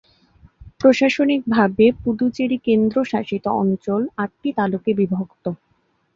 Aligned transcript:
প্রশাসনিকভাবে 0.79 1.85
পুদুচেরি 2.01 2.57
কেন্দ্রশাসিত 2.67 3.45
অঞ্চল 3.61 4.01
আটটি 4.17 4.49
তালুকে 4.57 4.91
বিভক্ত। 4.99 5.45